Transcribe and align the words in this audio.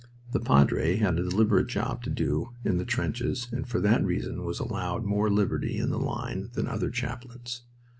The 0.31 0.39
padre 0.39 0.95
had 0.95 1.19
a 1.19 1.29
definite 1.29 1.67
job 1.67 2.01
to 2.01 2.09
do 2.09 2.53
in 2.65 2.77
the 2.79 2.85
trenches 2.85 3.47
and 3.51 3.67
for 3.67 3.79
that 3.81 4.03
reason 4.03 4.43
was 4.43 4.57
allowed 4.59 5.03
more 5.05 5.29
liberty 5.29 5.77
in 5.77 5.91
the 5.91 5.99
line 5.99 6.49
than 6.53 6.67
other 6.67 6.89
chaplains. 6.89 7.61